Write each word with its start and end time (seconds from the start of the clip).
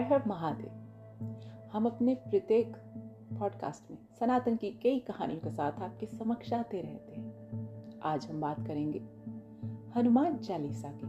हर 0.00 0.12
हर 0.12 0.22
महादेव। 0.26 0.70
हम 1.72 1.86
अपने 1.86 2.14
प्रत्येक 2.14 2.76
पॉडकास्ट 3.40 3.90
में 3.90 3.98
सनातन 4.20 4.56
की 4.56 4.70
कई 4.70 4.98
कहानियों 4.98 5.40
के 5.40 5.50
साथ 5.50 5.72
आपके 5.72 6.06
समक्ष 6.06 6.52
आते 6.52 6.80
रहते 6.80 7.12
हैं। 7.12 7.34
आज 8.02 8.26
हम 8.26 8.40
बात 8.40 8.66
करेंगे 8.66 8.98
हनुमान 9.96 10.36
चालीसा 10.36 10.92
की, 11.04 11.08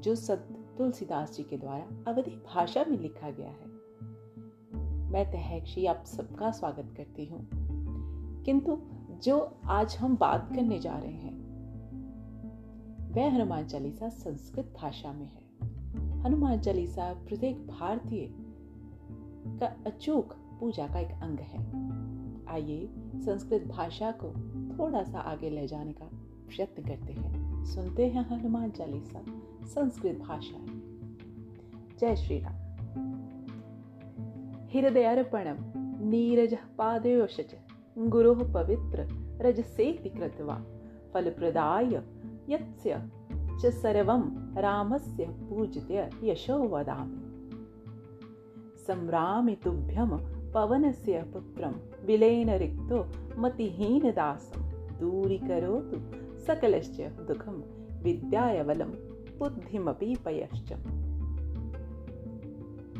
जो 0.00 0.14
संत 0.14 0.74
तुलसीदास 0.78 1.32
जी 1.32 1.42
के 1.42 1.56
द्वारा 1.56 2.12
अवधि 2.12 2.30
भाषा 2.30 2.84
में 2.88 2.98
लिखा 2.98 3.30
गया 3.30 3.50
है। 3.50 3.66
मैं 5.10 5.30
तहक्षी 5.32 5.86
आप 5.86 6.04
सबका 6.06 6.50
स्वागत 6.50 6.94
करती 6.96 7.24
हूँ। 7.24 7.48
किंतु 8.44 8.78
जो 9.22 9.60
आज 9.64 9.96
हम 9.96 10.16
बात 10.16 10.48
करने 10.56 10.78
जा 10.78 10.98
रहे 10.98 11.12
हैं, 11.12 11.36
वह 13.12 13.34
हनुमान 13.34 13.66
चालीसा 13.66 14.08
संस्कृत 14.08 14.74
भाषा 14.82 15.12
में 15.12 15.26
है। 15.26 15.45
हनुमान 16.26 16.60
चालीसा 16.60 17.14
प्रत्येक 17.14 17.66
भारतीय 17.66 18.28
का 19.58 19.66
अचूक 19.86 20.32
पूजा 20.60 20.86
का 20.86 20.98
एक 20.98 21.22
अंग 21.22 21.38
है। 21.38 21.58
आइए 22.46 22.86
संस्कृत 23.16 23.62
भाषा 23.62 24.14
को 24.24 24.28
थोड़ा 24.78 25.04
सा 25.04 25.18
आगे 25.18 25.50
ले 25.50 25.66
जाने 25.66 25.92
का 25.92 26.04
प्रयत्न 26.48 26.82
करते 26.82 27.12
हैं। 27.12 27.64
सुनते 27.64 28.06
हैं 28.06 28.26
हनुमान 28.28 28.70
चालीसा, 28.70 29.24
संस्कृत 29.66 30.18
भाषा। 30.18 30.64
जय 31.98 32.16
श्री 32.16 32.38
राम। 32.38 32.54
हृदयार्पणम 34.74 35.56
नीरज 36.08 36.58
पादयोशच 36.78 37.56
गुरु 37.98 38.34
पवित्र, 38.34 39.08
रजसेति 39.42 40.08
कृत्वा, 40.08 40.62
फलप्रदाय 41.14 42.02
यस्य 42.48 43.10
च 43.60 43.66
सर्वं 43.66 44.22
रामस्य 44.60 45.24
पूजित्य 45.24 46.10
यशो 46.22 46.58
वदामि। 46.58 47.26
संरामि 48.78 49.56
तुभ्यं 49.64 50.08
पवनस्य 50.52 51.30
पुत्रं 51.32 51.72
विलेन 52.06 52.50
रिक्तो 52.50 53.06
मतिहीनदासं 53.40 54.60
दूरीकरोतु 55.00 55.96
सकलश्च 56.44 57.00
दुःखं 57.00 57.62
विद्याय 58.02 58.64
बलं 58.64 58.90
बुद्धिमपि 59.38 60.16
पयश्च। 60.24 60.72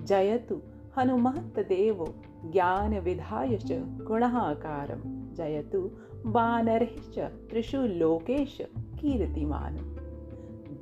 जयतु 0.05 0.61
हनुमत्तदेवो 0.99 2.09
ज्ञानविधाय 2.45 3.57
च 3.57 3.73
गुणाकारं। 4.07 5.35
जयतु 5.35 5.91
वानरश्च 6.27 7.19
त्रिषु 7.19 7.79
लोकेश 7.79 8.59
कीर्तिमानम् 9.01 9.96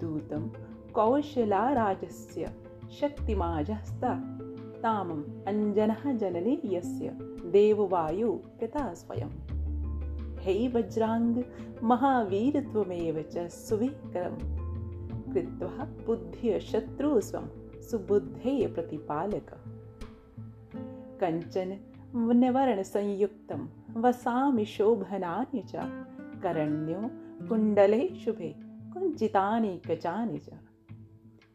दूतं 0.05 0.49
कौशलाराजस्य 0.95 2.53
शक्तिमाजस्ता 3.01 4.15
तामम् 4.83 5.25
अञ्जनः 5.47 6.13
जननी 6.13 6.61
यस्य 6.65 7.09
देववायु 7.51 8.33
पिता 8.33 8.95
स्वयं। 8.95 9.31
वज्राङ्ग 10.73 11.45
महावीरत्वमेव 11.83 13.23
च 13.23 13.39
सुविक्रम। 13.39 14.37
कृत्वा 15.33 15.85
बुद्धिय 16.07 16.61
शत्रु 16.61 17.21
स्वं 17.21 17.47
सुबुद्धेय 17.83 18.67
प्रतिपालक। 18.67 19.51
कञ्चन 21.23 21.79
वनवर्णसंयुक्तं 22.15 23.67
वसामि 24.01 24.65
शोभनानि 24.65 25.61
च। 25.61 25.73
करण्यो 26.43 27.25
कुण्डले 27.49 28.09
शुभे 28.09 28.64
कुञ्चितानि 28.95 29.79
कचानि 29.79 30.39
च 30.39 30.49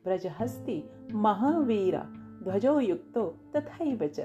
व्रजहस्ति 0.06 0.84
महावीर 1.14 1.98
ध्वजो 2.44 2.80
युक्तो 2.80 3.38
तथैव 3.56 4.08
च। 4.08 4.20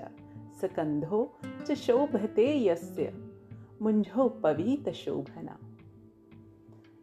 सकन्धो 0.60 1.34
च 1.66 1.72
शोभते 1.72 2.64
यस्य। 2.64 3.12
मुञ्झोपवीतशोभना 3.82 5.58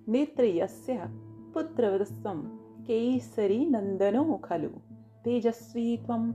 नेत्रयस्य 0.07 1.01
पुत्रवत्सं 1.53 2.41
केसरीनन्दनो 2.83 4.41
खलु। 4.43 4.69
तेजस्वी 5.25 5.97
त्वं 5.97 6.33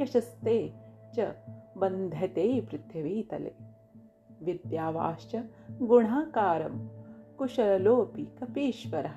यशस्ते 0.00 0.74
च 1.14 1.20
बन्धते 1.76 2.60
पृथिवीतले 2.60 3.54
विद्यावाश्च 4.42 5.36
गुणाकारं 5.82 6.97
कुशलोऽपि 7.38 8.24
कपीश्वरः 8.40 9.16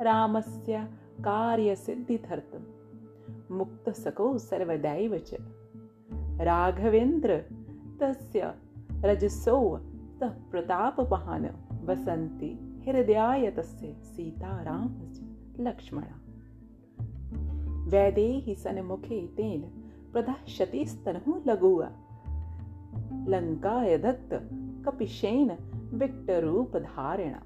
रामस्य 0.00 0.88
कार्यसिद्धिर्थं 1.20 2.64
मुक्तसको 3.56 4.38
सर्वदैव 4.38 5.18
च। 5.18 5.34
राघवेन्द्र 6.40 7.36
तस्य 8.00 8.54
रजसो 9.04 9.76
तः 10.20 10.28
प्रतापमहान् 10.50 11.46
वसन्ति 11.86 12.50
हृदयाय 12.88 13.50
तस्य 13.50 13.94
सीतारामस्य 14.02 15.62
लक्ष्मणा। 15.62 16.16
वैदेहि 17.90 18.54
सन्मुखे 18.54 19.26
तेन 19.26 19.60
प्रदाशतिस्तनुः 20.12 21.42
लघुआ 21.46 21.88
लङ्काय 23.28 23.98
दत्त 23.98 24.30
कपिशेन 24.86 25.48
विक्टरूपधारिणा 25.92 27.40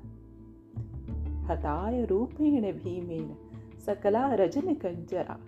हताय 1.44 2.04
रूपेण 2.04 2.72
भीमेन 2.72 3.36
सकला 3.86 4.34
रजनकञ्जरा 4.34 5.38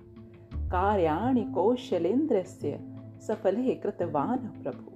कार्याणि 0.55 1.53
कौशलेन्द्रस्य 1.55 2.81
सफले 3.29 3.75
कृतवान् 3.75 4.63
प्रभु। 4.63 4.91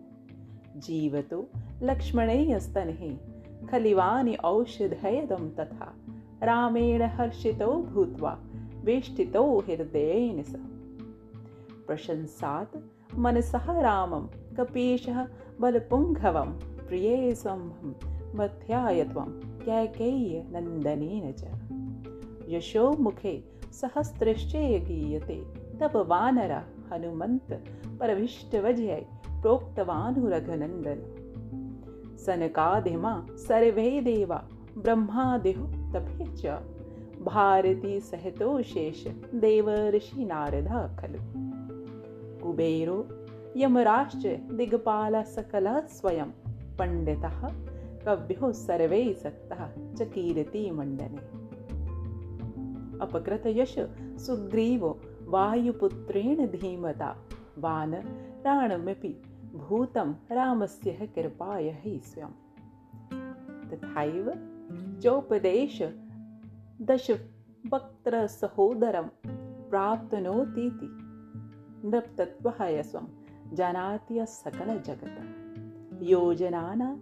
जीवतो 0.81 1.49
लक्ष्मणेयस्तनहे 1.83 3.17
खलिवानि 3.67 4.37
औषधयदं 4.45 5.51
तथा। 5.51 5.95
रामेण 6.43 7.03
हर्षितो 7.03 7.83
भूत्वा 7.83 8.39
वेष्टितो 8.85 9.59
हृदयेन 9.59 10.43
स। 10.43 10.55
प्रशंसात् 11.87 12.77
मनसः 13.19 13.81
रामं, 13.81 14.55
कपीशः 14.57 15.27
बलपुङ्गवं 15.61 16.80
प्रिये 16.91 17.35
स्वं 17.35 17.61
मध्याय 18.35 19.05
त्वं 19.05 19.29
कैकेय्यनन्दनेन 19.65 21.27
च 21.33 21.45
यशोमुखे 22.49 23.45
सहस्रश्चय 23.73 24.79
गीयते 24.79 25.37
तप 25.81 25.93
वानर 25.97 26.53
हनुमन्त 26.91 27.53
परभिष्टवजय 28.01 29.07
प्रोक्तवानुरघनन्दन। 29.29 31.01
सनकादिमा 32.27 33.27
सर्वे 33.31 34.01
देवा 34.01 34.43
ब्रह्मादिः 34.79 35.63
तपे 35.93 36.27
च। 36.37 36.59
भारती 37.23 38.01
सहतो 38.01 38.63
शेष 38.63 39.07
देवर्षि 39.35 40.25
नारदा 40.25 40.97
खलु। 41.01 41.23
कुबेरो 42.43 43.01
यमराश्च 43.57 44.27
दिग्पालसकलः 44.57 45.81
स्वयं 45.87 46.31
पण्डितः 46.81 47.41
कव्यो 48.05 48.53
सर्वे 48.53 49.15
सक्तः 49.15 49.95
च 49.95 50.03
कीर्तिमण्डने 50.13 51.19
अपकृतयश 53.05 53.75
सुग्रीवो 54.27 55.01
वायुपुत्रेण 55.29 56.47
धीमता। 56.47 57.17
वानराणमपि 57.59 59.23
भूतं 59.55 60.15
रामस्य 60.31 61.09
कृपाय 61.15 61.69
हि 61.83 62.01
स्वयं 62.05 62.33
तथैव 63.71 64.27
चोपदेश 65.03 65.77
दशवक्त्रसहोदरं 66.83 69.09
प्राप्नोतीति। 69.71 70.89
नृप्तत्वहयस्वं 71.89 73.07
जानाति 73.53 74.25
सकलजगत् 74.29 75.30
योजनानां 76.03 76.97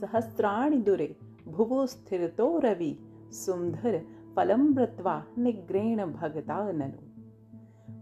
सहस्राणि 0.00 0.76
दुरे 0.76 1.16
भुवो 1.48 1.86
स्थिरतो 1.86 2.58
रवि 2.58 2.98
सुन्धर 3.32 4.00
फलं 4.36 4.74
मृत्वा 4.74 5.24
निग्रेण 5.38 6.12
भगता 6.12 6.72
ननु। 6.72 7.10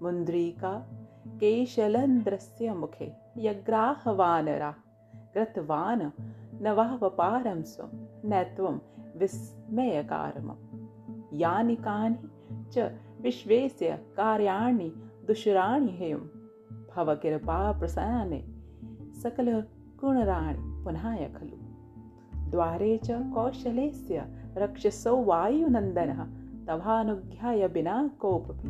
मुन्द्रीका 0.02 0.78
केशलन्द्रस्य 1.26 2.74
मुखे 2.74 3.12
यग्राहवानरा 3.36 4.74
कृतवान् 5.34 6.10
नवावपारं 6.62 7.62
स्वं 7.62 7.88
न 8.24 8.44
त्वं 8.56 8.78
विस्मयकारमं। 9.16 10.56
यानि 11.32 11.76
कानि 11.76 12.16
च 12.72 12.98
विश्वेस्य 13.20 13.96
कार्याणि 14.16 14.92
दुष्राणि 15.26 15.92
हेयं। 15.92 16.18
भवकृपाप्रसन्ने 16.96 18.44
सकलगुणराणि 19.98 20.82
पुनः 20.84 21.16
खलु 21.28 21.56
द्वारे 22.50 23.00
च 23.04 23.10
कौशलेस्य 23.10 24.26
रक्षसौ 24.56 25.24
वायुनन्दनः 25.24 26.22
तवानुज्ञाय 26.66 27.66
विना 27.66 28.10
कोऽपि 28.20 28.68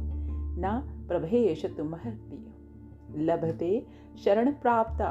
न 0.62 0.82
प्रभेशतु 1.08 1.84
महर्तीय। 1.84 3.25
लभते 3.25 3.86
शरणप्राप्ता, 4.25 5.10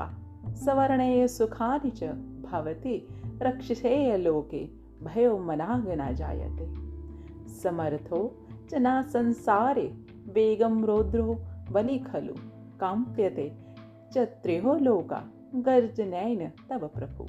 सवर्णे 0.65 1.27
सुखानि 1.27 1.89
च 1.89 2.03
भवति 2.51 3.07
रक्षसेय 3.41 4.17
लोके 4.17 4.65
भयो 5.03 5.37
मनाग 5.37 5.85
न 5.89 6.15
जायते। 6.15 6.73
समर्थो 7.49 8.37
च 8.69 8.75
न 8.75 9.01
संसारे, 9.01 9.87
वेगं 10.27 10.83
रौद्रो 10.83 11.37
बलि 11.71 11.99
खलु 11.99 12.33
काम्प्यते 12.79 13.51
च 14.13 14.17
त्रिहो 14.17 14.75
लोका 14.75 15.23
गर्जनैन 15.55 16.51
तव 16.69 16.87
प्रभु। 16.87 17.25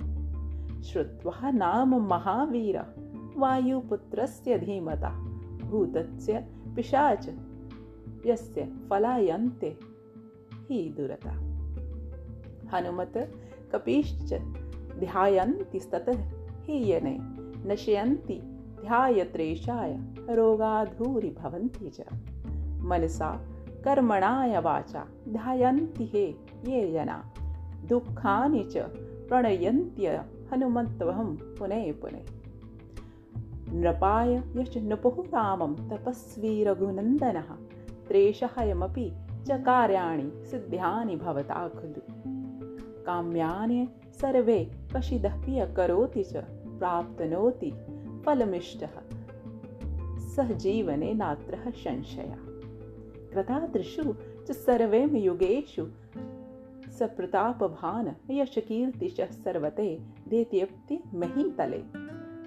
श्रुत्वा 0.82 1.50
नाम 1.50 1.94
महावीर 1.94 2.78
वायुपुत्रस्य 3.36 4.58
धीमता 4.58 5.10
भूतस्य 5.64 6.46
पिशाच 6.76 7.28
यस्य 8.26 8.72
फलायन्ते 8.90 9.78
हि 10.70 10.94
दुरता। 10.96 11.32
हनुमत 12.68 13.12
कपीश्च 13.72 14.34
ध्यायन्ति 14.98 15.80
स्ततः 15.80 16.22
हि 16.64 16.92
यने 16.92 17.18
नशयन्ति 17.68 18.40
ध्यायत्रेषाय 18.80 19.98
रोगाधूरि 20.30 21.30
भवन्ति 21.30 21.90
च। 21.90 22.00
मनसा 22.82 23.30
कर्मणाय 23.84 24.60
वाचा 24.60 25.06
ध्यायन्ति 25.28 26.06
हे 26.06 26.26
ये 26.66 26.92
जना 26.92 27.32
दुःखानि 27.84 28.64
च 28.64 28.78
प्रणयन्त्य 29.28 30.24
हनुमन्त्वहं 30.52 31.36
पुनः 31.36 31.92
पुनः। 31.92 32.20
नृपाय 33.72 34.42
यश्च 34.56 34.76
नृपुः 34.76 35.22
रामं 35.22 35.74
तपस्वी 35.74 36.64
रघुनन्दनः, 36.64 37.50
त्रेषहयमपि 38.08 39.12
च 39.46 39.50
कार्याणि 39.50 40.46
सिद्ध्यानि 40.46 41.16
भवता 41.16 41.68
खलु। 41.68 42.00
काम्यानि 43.04 43.88
सर्वे 44.20 44.70
कशिदप्य 44.96 45.74
करोति 45.76 46.24
च 46.24 46.36
प्राप्नोति 46.78 47.72
फलमिष्टः 48.26 48.90
सः 50.18 50.52
जीवने 50.52 51.14
नात्र 51.14 51.58
संशया। 51.70 52.36
कृतादृशु 53.32 54.14
च 54.48 54.52
सर्वेम 54.52 55.16
युगेषु 55.16 55.86
सप्रतापभान 56.98 58.16
यशकीर्तिशः 58.30 59.26
सर्वते 59.26 60.00
देत्यप्ति 60.28 61.02
महीतले 61.14 61.84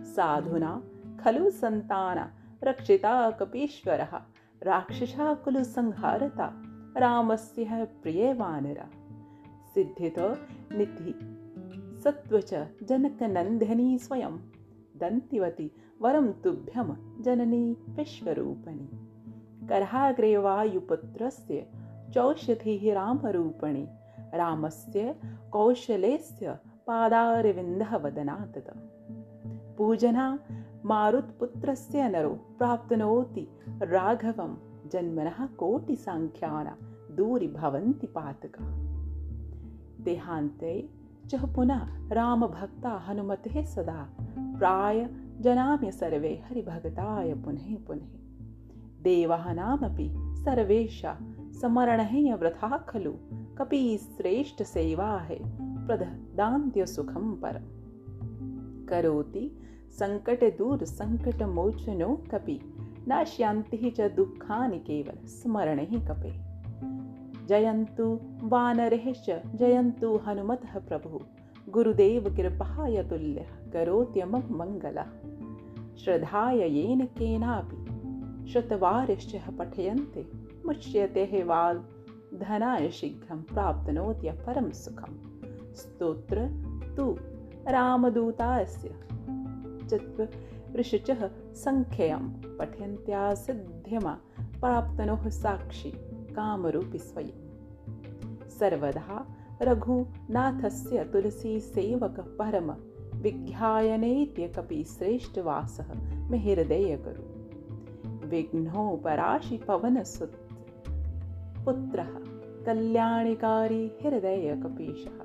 साधुना, 0.05 0.83
खलु 1.19 1.49
सन्तान 1.49 2.31
रक्षिता 2.63 3.31
कपीश्वरः, 3.31 4.21
राक्षसा 4.63 5.33
कुलु 5.33 5.63
संहारता, 5.63 6.63
रामस्य 6.97 7.67
प्रिये 8.03 8.33
वानरा 8.33 8.89
सिद्धित 9.73 10.15
निधि, 10.71 11.37
सत्त्व 12.03 12.39
च 12.41 12.53
जनकनन्दिनी 12.83 13.97
स्वयं 13.97 14.37
दन्तिवति 14.97 15.71
वरं 16.01 16.31
तुभ्यं 16.31 17.21
जननी 17.23 17.77
विश्वरूपणि। 17.89 18.89
करहाग्रे 19.67 20.37
वायुपुत्रस्य 20.37 21.67
चौषधिः 22.13 22.93
रामरूपणि 22.93 23.87
रामस्य 24.33 25.15
कौशलेस्य 25.51 26.59
पादारविन्दः 26.87 27.95
वदनात् 27.95 28.57
पूजना 29.77 30.39
मारुत्पुत्रस्य 30.85 32.09
नरो 32.09 32.29
प्राप्नोति 32.29 33.47
राघवं 33.83 34.55
जन्मनः 34.89 35.45
कोटिसङ्ख्याना 35.45 36.77
दूरि 37.15 37.47
भवन्ति 37.47 38.07
पातका। 38.07 38.65
देहान्ते 40.03 40.89
च 41.27 41.35
पुनः 41.35 42.09
रामभक्ता 42.11 42.89
हनुमतेः 42.89 43.65
सदा 43.65 44.09
प्राय 44.57 45.09
जनाम्य 45.39 45.91
सर्वे 45.91 46.43
हरिभगताय 46.49 47.33
पुनः 47.33 47.75
पुनः। 47.87 48.09
देवानामपि 49.03 50.11
सर्वेषा 50.15 51.17
समरणः 51.61 52.35
वृथा 52.35 52.77
खलु 52.77 53.13
कपी 53.61 53.97
श्रेष्ठ 53.97 54.63
सेवा 54.63 55.17
है 55.17 55.39
प्रदान्त्य 55.87 56.85
सुखम 56.85 57.33
पर। 57.33 57.61
करोति 58.89 59.59
संकट 59.91 60.57
दूर, 60.57 60.83
संकट 60.83 61.43
मोचनो 61.43 62.23
कपि। 62.31 62.59
नाश्यान्ति 63.07 63.93
च 63.97 64.01
दुःखानि 64.01 64.79
केवल, 64.79 65.27
स्मरण 65.27 65.85
कपे। 65.85 66.33
जयन्तु 67.47 68.19
वानरेश्च 68.43 69.41
जयन्तु 69.55 70.17
हनुमतः 70.17 70.79
प्रभु। 70.79 71.21
गुरुदेव 71.69 72.35
कृपाय 72.35 73.03
तुल्यः 73.03 73.71
करोत्यमं 73.73 74.43
मङ्गलः। 74.51 75.07
श्रद्धाय 75.97 76.59
येन 76.59 77.05
केनापि। 77.05 77.81
शतवारिश्च 78.51 79.35
पठयन्ते, 79.59 80.27
मुच्यते 80.65 81.43
वाग् 81.43 82.00
धनाय 82.39 82.89
शीघ्रं 82.91 83.41
प्राप्नोत्य 83.53 84.31
परं 84.45 84.69
सुखं 84.71 85.15
स्तोत्र 85.75 86.45
तु 86.97 87.05
रामदूतास्य 87.73 88.89
चत्वरिषुचः 89.91 91.27
सङ्ख्यं 91.63 92.27
पठन्त्या 92.59 93.23
सिद्ध्यमा 93.43 94.13
प्राप्तनोः 94.61 95.27
साक्षी 95.41 95.91
कामरूपि 96.37 96.99
स्वयं। 96.99 98.47
सर्वदा 98.59 99.19
रघुनाथस्य 99.61 101.03
तुलसीसेवकः 101.13 102.35
परम 102.39 102.71
विज्ञायनेत्यकपि 103.23 104.83
श्रेष्ठवासः 104.93 105.93
मे 106.31 106.39
हृदय 106.45 106.95
करो 107.05 108.27
विघ्नो 108.29 108.85
पराशिपवनसुत् 109.03 110.40
पुत्रः 111.65 112.13
कल्याणिकारी 112.65 113.85
हृदयकपीशः। 114.03 115.19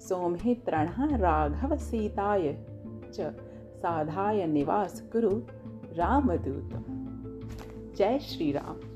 सोमहित्रणः 0.00 1.16
राघवसीताय 1.16 2.52
च 3.14 3.34
साधाय 3.82 4.46
निवास 4.46 5.00
कुरु 5.12 5.30
रामदूत 5.96 6.72
जय 7.96 8.18
श्री 8.18 8.52
राम 8.52 8.93